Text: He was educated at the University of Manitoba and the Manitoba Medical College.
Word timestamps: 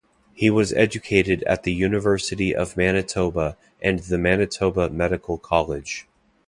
He 0.33 0.49
was 0.49 0.73
educated 0.73 1.43
at 1.43 1.61
the 1.61 1.71
University 1.71 2.55
of 2.55 2.75
Manitoba 2.75 3.55
and 3.83 3.99
the 3.99 4.17
Manitoba 4.17 4.89
Medical 4.89 5.37
College. 5.37 6.07